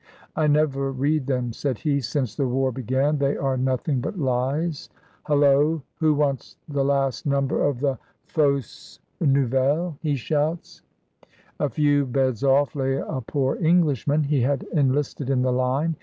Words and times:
"I 0.35 0.47
never 0.47 0.91
read 0.91 1.27
them," 1.27 1.53
said 1.53 1.77
he, 1.77 2.01
"since 2.01 2.33
the 2.33 2.47
war 2.47 2.71
began, 2.71 3.19
they 3.19 3.37
are 3.37 3.55
nothing 3.55 4.01
but 4.01 4.17
lies. 4.17 4.89
Holloa! 5.27 5.83
Who 5.99 6.15
wants 6.15 6.57
the 6.67 6.83
last 6.83 7.27
number 7.27 7.61
of 7.63 7.81
the 7.81 7.99
Fausses 8.25 8.99
Nouvelles?" 9.19 9.93
he 10.01 10.15
shouts. 10.15 10.81
A 11.59 11.69
few 11.69 12.07
beds 12.07 12.43
off 12.43 12.75
lay 12.75 12.95
a 12.95 13.21
poor 13.21 13.57
Englishman. 13.57 14.23
He 14.23 14.41
had 14.41 14.63
enlisted 14.73 15.29
in 15.29 15.43
the 15.43 15.53
line. 15.53 15.95